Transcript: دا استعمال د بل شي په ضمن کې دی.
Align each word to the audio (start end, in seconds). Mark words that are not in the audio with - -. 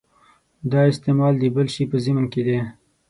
دا 0.71 0.81
استعمال 0.91 1.33
د 1.39 1.43
بل 1.55 1.67
شي 1.73 1.83
په 1.91 1.97
ضمن 2.05 2.25
کې 2.33 2.41
دی. 2.47 2.59